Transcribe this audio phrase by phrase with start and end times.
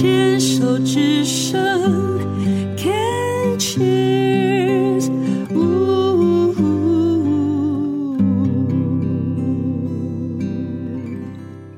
[0.00, 1.58] 牵手之声
[2.76, 5.10] ，Can cheers，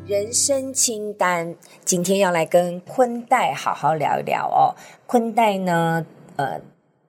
[0.06, 1.54] 人生清单，
[1.86, 4.76] 今天要来跟坤带好好聊一聊哦。
[5.06, 6.04] 坤带呢，
[6.36, 6.60] 呃。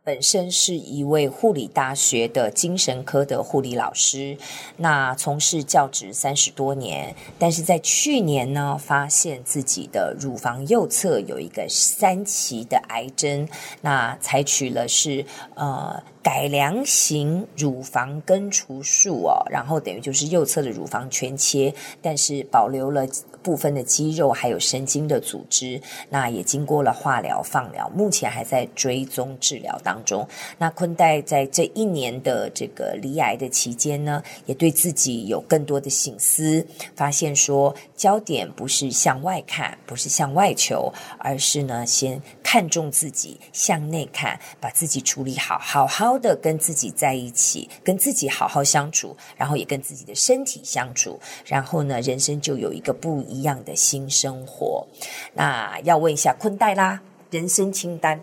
[0.04, 4.36] 本身是一位护理大学的精神科的护理老师，
[4.78, 13.48] 那从事教职三十多年，但是在去年呢，发现自己的乳房右侧有一个三期的癌症，
[13.82, 16.02] 那采取了是呃。
[16.24, 23.08] 改良型乳房根除术哦，然后等于就是右侧的乳房全切，但是保留了
[23.42, 25.82] 部分的肌肉还有神经的组织。
[26.10, 30.28] 那也经过了化疗、放疗，目前还在追踪治疗当中。
[30.60, 36.64] 那坤代在这一年的这个离癌的期间呢，也对自己有更多的省思，
[36.96, 46.11] 发现说焦点不是向外看，不是向外求，而是呢先看重自己，向内看，把自己处理好，好好。
[46.12, 54.86] 好的跟自己在一起，跟自己好好相处，然后也跟自己的身体相处，然后呢，人生就有一个不一样的新生活。
[55.34, 58.22] 那要问一下坤黛啦，人生清单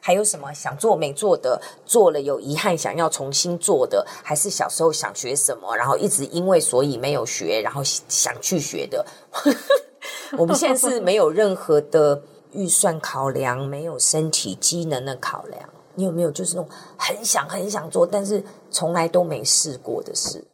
[0.00, 9.06] 还有什么想做没做的，做了有遗憾想要重新做的，还是小时候想学什么，然后一直因为所以没有学，然后想去学的？
[10.36, 12.20] 我们现在是没有任何的
[12.54, 15.70] 预算考量，没有身体机能的考量。
[15.96, 20.44] 你有没有就是那种很想很想做，但是从来都没试过的事？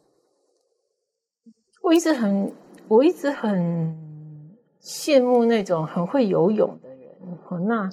[1.83, 2.51] 我一直很，
[2.87, 3.95] 我一直很
[4.81, 7.67] 羡慕那种很会游泳的人。
[7.67, 7.89] 那，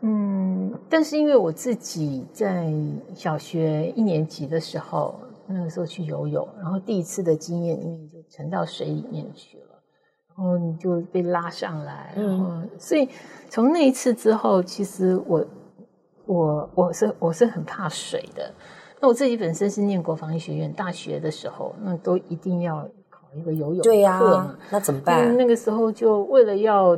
[0.00, 2.72] 嗯，但是因为我自己在
[3.14, 9.80] 小学一年级的时候，那个时候去游泳，然后第一次的经验，因为就沉到水里面去了，
[10.28, 13.08] 然后你就被拉上来，然后，嗯，所以
[13.48, 15.44] 从那一次之后，其实我。
[16.32, 18.54] 我我是我是很怕水的，
[19.00, 25.36] 那我自己本身是念国防医学院，大学的时候那都一定要考一个游泳课，对呀、啊，那怎么办？
[25.36, 26.96] 那个时候就为了要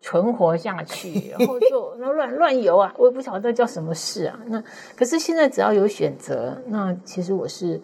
[0.00, 4.36] 存活下去，然后就 那乱乱游啊，我也不晓得叫什么事啊。
[4.46, 4.60] 那
[4.96, 7.80] 可是现在只要有选择，那其实我是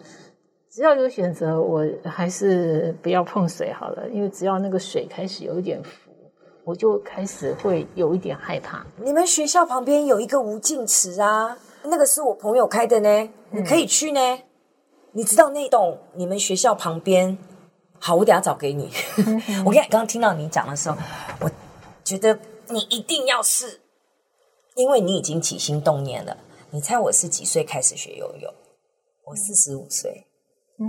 [0.69, 5.81] 只要有选择，我还是不要碰水好了，因为只要那个水开始有一点。
[6.63, 8.85] 我就开始会有一点害怕。
[8.97, 14.19] 你们学校旁边有一个无尽池啊，那个是我朋友开的呢，你可以去呢。
[14.19, 14.43] 嗯、
[15.13, 17.37] 你知道那栋你们学校旁边？
[17.99, 18.91] 好，我等下找给你。
[19.65, 20.97] 我刚刚听到你讲的时候，
[21.39, 21.49] 我
[22.03, 22.39] 觉得
[22.69, 23.79] 你一定要试，
[24.75, 26.37] 因为你已经起心动念了。
[26.71, 28.53] 你猜我是几岁开始学游泳？
[29.25, 30.25] 我四十五岁。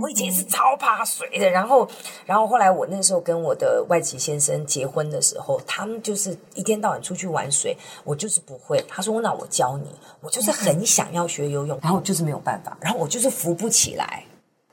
[0.01, 1.87] 我以前是超怕水的，然后，
[2.25, 8.83] 然后后来我那时候跟我的外籍先生结婚的时候，他们就是一天到晚出去玩水，我就是不会。
[8.87, 9.89] 他说：“那我教你。”
[10.21, 14.23] 我就是很想要学游泳，然后就是没有办法，然后我就是浮不起来，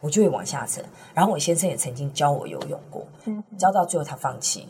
[0.01, 0.85] 我就会往下沉。
[1.13, 3.07] 然后我先生也曾经教我游泳过，
[3.59, 4.69] 教到最后他放弃。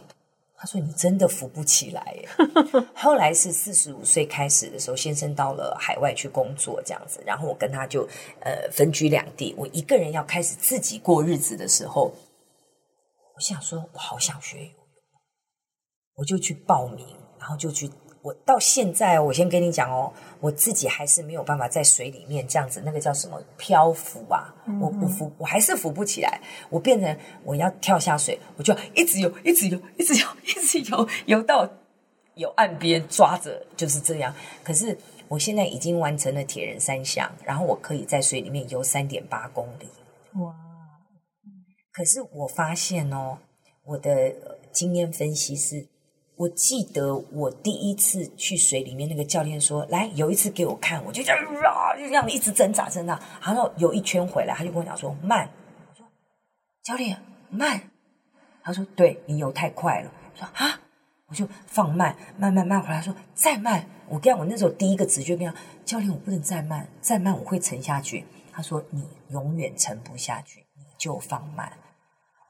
[0.62, 2.22] 他说：“你真的扶不起来。
[2.94, 8.06] ”后来是四十五岁开始的时候，先生到了海外去工作，这样子，然后我跟他就
[8.40, 9.54] 呃分居两地。
[9.56, 12.14] 我一个人要开始自己过日子的时候，
[13.34, 14.74] 我想说，我好想学游泳，
[16.16, 17.06] 我就去报名，
[17.38, 17.90] 然后就去。
[18.22, 24.54] 我到现在，我先跟你讲哦，我自己还是没有办法在水里面这样子，那个叫什么漂浮啊？
[24.66, 26.38] 嗯、我不浮，我还是浮不起来。
[26.68, 31.66] 我变成我要跳下水，我就一直游，一直游，一直游，一直游，游到
[32.34, 34.34] 有岸边抓着，就是这样。
[34.62, 34.98] 可是
[35.28, 39.88] 我现在已经完成了铁人三项，然后我可以在水里面游三点八公里。
[40.40, 40.54] 哇！
[41.90, 43.38] 可是我发现哦，
[43.84, 44.34] 我的
[44.70, 45.88] 经验分析是。
[46.40, 55.46] 我记得我第一次去水里面，那个教练说：“来，游一次给我看。”我就这样啊，就这样一直挣扎挣扎，然后游一圈回来，他就跟我讲说：“慢。”
[55.90, 56.06] 我说
[56.82, 57.90] ：“教练，慢。”
[58.64, 60.80] 他说：“对，你游太快了。”我说：“啊！”
[61.28, 65.54] 我就放慢，慢慢慢回来，说：“再慢。”我跟我那时候第一个直觉跟他
[65.84, 68.24] 教练，我不能再慢，再慢我会沉下去。
[68.50, 71.70] 他说：“你永远沉不下去，你就放慢。”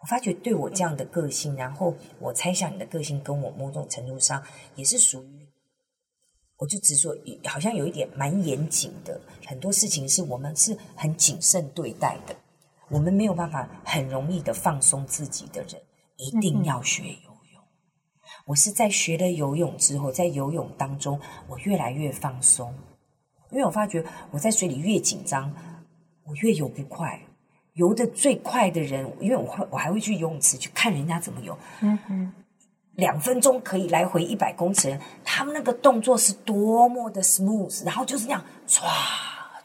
[0.00, 4.43] 我发觉对我这样的个性，然后我猜想你的个性跟我某种程度上
[4.75, 5.47] 也是属于，
[6.56, 7.14] 我就直说，
[7.44, 12.35] 好像有一点蛮严谨的，很多事情是我们是很谨慎对待的，
[12.88, 15.81] 我们没有办法很容易的放松自己的人，
[16.17, 17.62] 一定要学游泳。
[18.46, 22.75] 我是在学了游泳之后，在游泳当中，我越来越放松，
[23.50, 25.55] 因为我发觉我在水里越紧张，
[26.25, 27.20] 我越游不快。
[27.75, 31.56] 游的最快的人，因为我会，我还会去游泳池去看人家怎么游。
[31.81, 32.32] 嗯嗯，
[32.94, 38.82] 两分钟可以来回一百公尺，他们那个动作是多么的 smooth，然后就是那样唰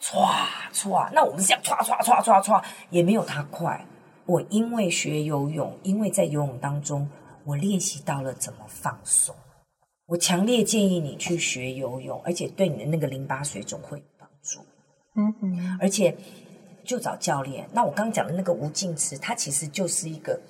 [0.00, 0.24] 唰
[0.72, 3.84] 唰，那我们是这样唰唰唰唰唰，也没有他快。
[4.24, 7.08] 我因为学游泳，因为在游泳当中，
[7.44, 9.34] 我练习到了怎么放松。
[10.06, 14.60] 我强烈建议你去学游泳，而且对你的那个淋巴水肿会有帮助。
[15.16, 16.16] 嗯嗯，而且
[16.86, 17.68] 就找教练。
[17.72, 20.40] 那我刚讲的那个无尽池，它其实就是一个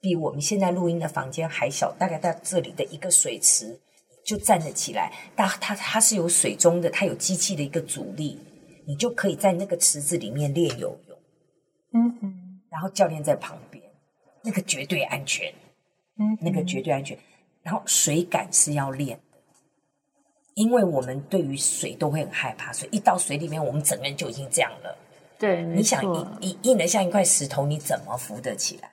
[0.00, 3.80] 比我们现在录音的房间还小，大概在这里的一个水池，
[4.24, 5.10] 就站得起来。
[5.34, 8.38] 但它它是有水中的，它有机器的一个阻力，
[8.86, 11.18] 你就可以在那个池子里面练游泳。
[11.94, 13.82] 嗯嗯，然后教练在旁边，
[14.42, 15.52] 那个绝对安全。
[16.18, 17.18] 嗯，那个绝对安全。
[17.62, 19.38] 然后水感是要练的，
[20.54, 24.98] 因为我们对于水都会很害怕，所以一到水里面，我们整个人就已经这样了。
[25.38, 26.02] 对，你想
[26.40, 28.90] 硬硬的像一块石头，你怎么浮得起来？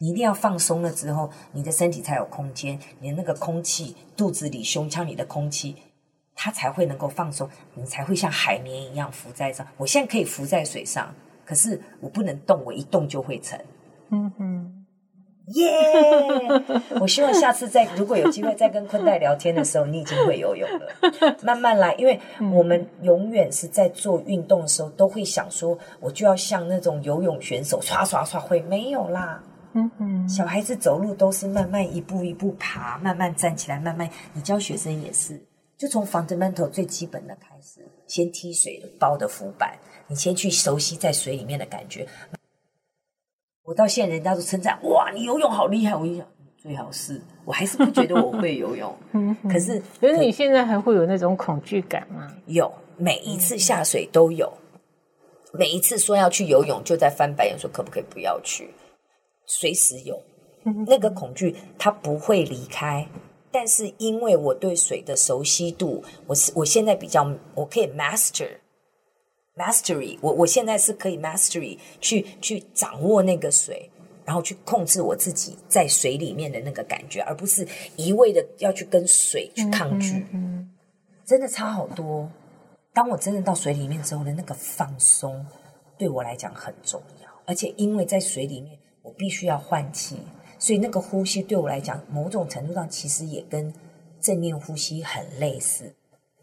[0.00, 5.76] 你一定要放松了之后，你的身体才有空间，你的那个空气，肚子里、胸腔里的空气，
[6.34, 9.66] 它才会能够放松，你才会像海绵一样浮在上。
[9.76, 11.12] 我现在可以浮在水上，
[11.44, 13.64] 可是我不能动，我一动就会沉。
[14.10, 14.67] 嗯哼。
[15.54, 15.70] 耶!
[17.00, 21.36] 我希望下次再如果有机会再跟坤代聊天的时候，你已经会游泳了。
[21.42, 22.18] 慢慢来，因为
[22.52, 29.42] 我们永远是在做运动的时候，都会想说，我就要像那种游泳选手，刷刷刷会没有啦。
[29.74, 34.08] 嗯嗯，小孩子走路都是慢慢一步一步爬，慢慢站起来，慢慢。
[34.32, 35.40] 你教学生也是，
[35.76, 39.76] 就从 fundamental 最基本的开始，先踢水包的浮板，
[40.08, 42.06] 你先去熟悉在水里面的感觉。
[43.68, 45.94] 我到现在，人家都称赞哇，你游泳好厉害！
[45.94, 46.26] 我一想，
[46.56, 48.96] 最好是，我还是不觉得我会游泳。
[49.44, 52.34] 可是，可是你现在还会有那种恐惧感吗？
[52.46, 54.50] 有，每一次下水都有，
[55.52, 58.70] 每一次说要去游泳，就在翻白眼说可不可以不要去，
[59.44, 60.18] 随时有
[60.86, 63.06] 那个恐惧，它不会离开。
[63.52, 68.48] 但是因为我对水的熟悉度，我是我现在比较，我可以 master。
[69.58, 73.90] Mastery，我我现在是可以 mastery 去去掌握那个水，
[74.24, 77.66] 然后去控制我自己在水里面的那个感觉，而不是
[77.96, 80.18] 一味的要去跟水去抗拒。
[80.18, 80.70] 嗯，嗯，嗯，
[81.26, 82.30] 真的差好多。
[82.92, 85.44] 当我真的到水里面之后的那个放松，
[85.98, 87.28] 对我来讲很重要。
[87.44, 90.16] 而且因为在水里面，我必须要换气，
[90.58, 93.72] 所以那个呼吸对我来讲，某种程度上其实也跟
[94.20, 95.84] 正念呼吸很类似。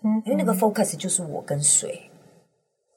[0.02, 2.02] 嗯，嗯，因为那个 focus 就是我跟水。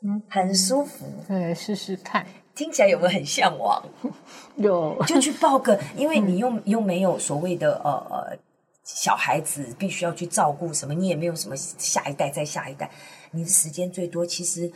[0.03, 2.25] 嗯，很舒服，对，试试看，
[2.55, 3.85] 听起来有没有很向往？
[4.57, 8.39] 有，就去报个， 因为你又又没有所谓的呃呃
[8.85, 12.91] 小孩子必须要去照顾什么，你也没有什么下一代再下一代，
[13.33, 14.71] 你的时间最多，其实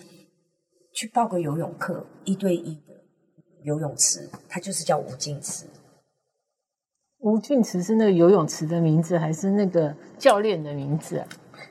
[0.92, 2.92] 去报个游泳课，一对一的
[3.62, 5.66] 游泳池，它就是叫无尽池。
[7.22, 11.26] 无尽池是那个游泳池的名字，还是那个教练的名字啊？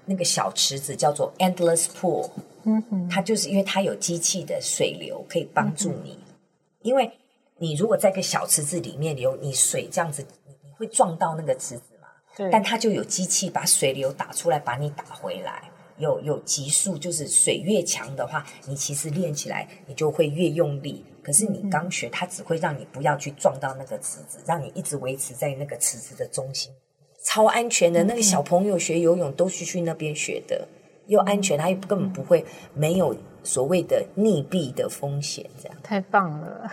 [0.06, 2.30] 那个小池子叫做 Endless Pool。
[2.64, 6.36] 嗯哼，它就是因为它有机器的水流可以帮助你，嗯、
[6.84, 7.12] 因为
[7.58, 12.08] 你如果在一个小池子里面流，你水这样子你你会撞到那个池子嘛？
[12.38, 12.50] 对。
[12.50, 15.70] 但它就有机器把水流打出来，把你打回来。
[15.98, 21.06] 有有级数，就是水越强的话，你其实练起来你就会越用力。
[21.24, 26.72] 可是你刚学，它只会让你不要去撞到那个池子，让你一直维持在那个池子的中心，
[27.24, 28.04] 超安全的。
[28.04, 30.68] 那个小朋友学游泳都是去那边学的。
[31.08, 36.72] 又安全，他又根本不会没有所谓的溺毙的风险，这样太棒了，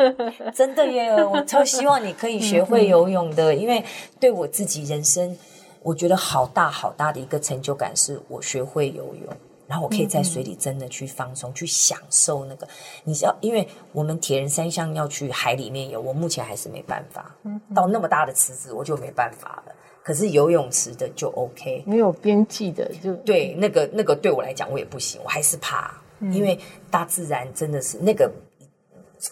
[0.52, 1.24] 真的耶！
[1.24, 3.82] 我超希望你可以学会游泳的，因为
[4.20, 5.34] 对我自己人生，
[5.82, 9.36] 我觉得好大好大的一个成就感，是我学会游泳，
[9.68, 12.66] 然后我可以在水里真的去放松，去享受那个。
[13.04, 19.74] 你知道，因为我们铁人三项要去海里面游，我目前还是没办法，嗯到那么大的池子我就没办法了。
[20.02, 26.58] 可是游泳池的就 OK，没有边际的就对那个那个对我来讲我也不行，我还是怕，嗯、因为
[26.90, 28.32] 大自然真的是那个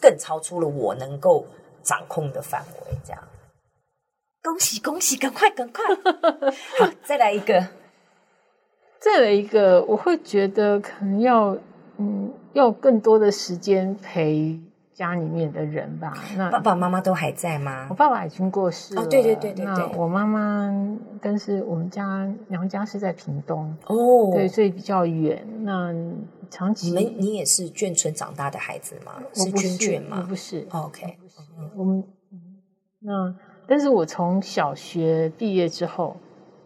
[0.03, 1.47] 更超出了我能够
[1.83, 2.99] 掌控的范围。
[3.03, 3.23] 这样，
[4.43, 5.83] 恭喜恭喜，赶快赶快，
[6.79, 7.67] 好，再来一个，
[9.15, 11.57] 再来一个，我会觉得可能要
[11.99, 14.59] 嗯要更多的时间陪。
[14.97, 17.87] 家里面的人吧，那爸爸妈妈都还在吗？
[17.91, 19.03] 我爸爸已经过世了。
[19.03, 19.65] 哦，对对对对对。
[19.67, 20.73] 那我妈妈，
[21.21, 25.47] 但是我们家娘家是在屏东哦，对，所以比较远。
[25.65, 25.95] 那
[26.49, 29.23] 长期你们你也是眷村长大的孩子吗？
[29.35, 30.25] 是军眷吗？
[30.27, 30.67] 不是。
[30.71, 31.35] OK，不是。
[31.77, 32.03] 我们
[33.01, 33.37] 那，
[33.69, 36.17] 但是我从小学毕业之后，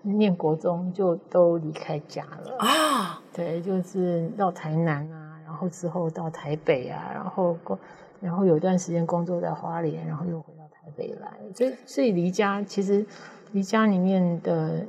[0.02, 3.22] 念国中就都离开家了啊。
[3.32, 7.78] 对，就是到台南啊，然后之后到台北啊，然后过。
[8.22, 13.04] 然后有一段时间工作在花莲，然后又回到台台北来，所以所以离家其实
[13.52, 14.84] 离家里面的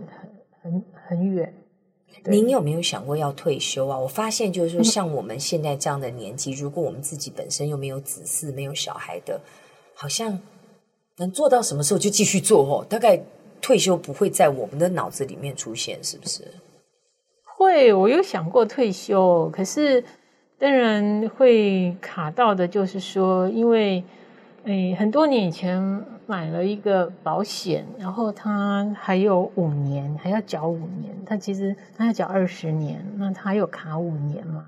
[0.62, 1.53] 很很很远。
[2.25, 3.98] 您有没有想过要退休啊？
[3.98, 9.41] 我发现就是说，像我们现在这样的年纪，如果我们自己本身又没有子嗣、没有小孩的，
[9.94, 10.39] 好像
[11.18, 12.86] 能做到什么时候就继续做哦。
[12.88, 13.20] 大概
[13.62, 16.44] 退休不会在我们的脑子里面出现，是不是？
[17.44, 20.03] 会，我有想过退休，可是
[20.58, 24.03] 当然会卡到的，就是说，因为。
[24.63, 31.18] 诶，很多年以前买了一个保险，然后他还有五年，还要缴五年。
[31.25, 34.68] 他其实他要缴二十年，那他还有卡五年嘛？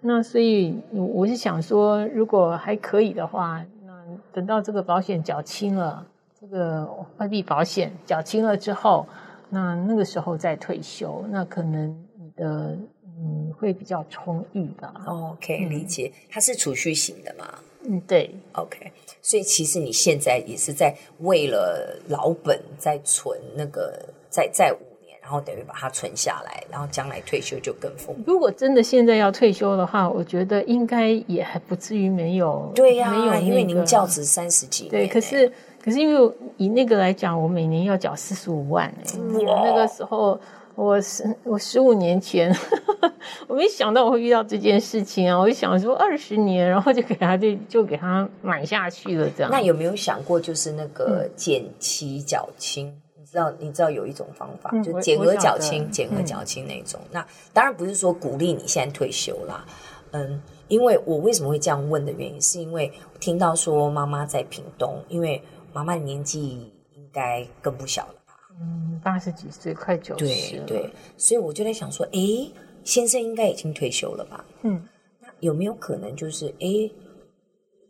[0.00, 3.92] 那所以我是想说，如果还可以的话，那
[4.32, 6.06] 等到这个保险缴清了，
[6.40, 6.88] 这个
[7.18, 9.06] 外币保险缴清了之后，
[9.48, 11.88] 那那个时候再退休，那可能
[12.18, 12.76] 你的
[13.18, 14.92] 嗯会比较充裕吧。
[15.06, 17.58] OK，理解，它是储蓄型的嘛？
[17.88, 18.92] 嗯，对，OK。
[19.22, 28.22] 所以其实你现在也是在为了老本在存那个，在在五年，然后等于把它存下来，然后将来退休就更丰富。
[28.26, 32.70] 如果真的现在要退休的话，我觉得应该也还不至于没有。
[32.74, 34.90] 对呀、啊，没有、那个、因为您教职三十几年。
[34.90, 35.50] 对，可是
[35.86, 40.38] 可是因为以那个来讲，我每年要缴四十五万哎，那个时候。
[40.74, 42.54] 我十我十五年前
[43.48, 45.38] 我没想到我会遇到这件事情啊！
[45.38, 49.50] 我就想说二十年，然后就给他就就给他买下去了，这样。
[49.50, 52.88] 那有没有想过，就是那个减期缴清？
[52.88, 57.00] 嗯、你知道，你知道有一种方法，嗯、就减额缴清，减额缴清那种。
[57.04, 59.64] 嗯、那当然不是说鼓励你现在退休啦，
[60.10, 65.42] 嗯，因为我为什么会这样问的原因，是因为听到说妈妈在屏东，因为
[65.76, 68.32] 妈妈的年纪应该更不小了吧。
[68.58, 70.64] 嗯，八十几岁，快九十了。
[70.64, 72.50] 对对，所以我就在想说，哎，
[72.82, 74.42] 先生应该已经退休了吧？
[74.62, 74.82] 嗯，
[75.20, 76.90] 那有没有可能就是，哎，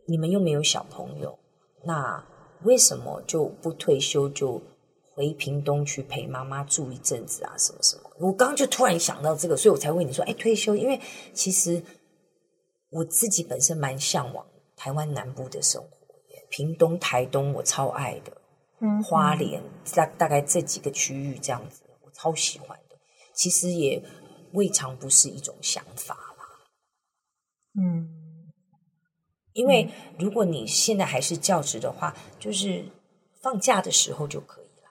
[0.05, 1.39] 你们又没有小朋友，
[1.85, 2.21] 那
[2.63, 4.61] 为什么就不退休，就
[5.13, 7.53] 回屏东去陪妈妈住一阵子啊？
[7.57, 8.11] 什么什么？
[8.19, 10.75] 我刚刚就突然想到这个，所以我才问你说，哎，退休？
[10.75, 10.99] 因为
[11.33, 11.81] 其实
[12.89, 15.96] 我自己本身蛮向往台湾南部的生活，
[16.49, 18.31] 屏东、台东，我超爱的。
[18.79, 19.61] 嗯，花莲
[19.95, 22.95] 大大概这几个区域这样子，我超喜欢的。
[23.33, 24.03] 其实也
[24.53, 26.45] 未尝不是一种想法啦。
[27.79, 28.07] 嗯，
[29.53, 29.89] 因为
[30.19, 32.85] 如果你现在还是教职的话，就是
[33.41, 34.89] 放假的时候就可以了，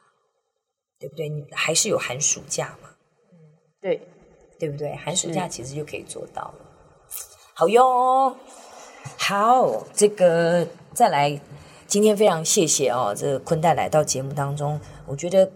[0.99, 1.29] 对不对？
[1.29, 2.91] 你还是有寒暑假嘛。
[3.33, 3.39] 嗯，
[3.81, 4.01] 对，
[4.59, 4.97] 对不对？
[4.97, 6.55] 寒暑假其实就可以做到了。
[7.55, 8.37] 好哟，
[9.19, 11.41] 好，这个再来。
[11.89, 15.49] 今天非常谢谢哦，这个坤太来到节目当中，我觉得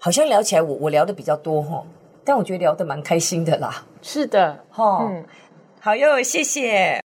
[0.00, 1.80] 好像聊起来我我聊的比较多哈，
[2.24, 3.86] 但我觉得聊的蛮开心的啦。
[4.02, 5.24] 是的，哈，嗯，
[5.78, 6.96] 好哟，谢谢。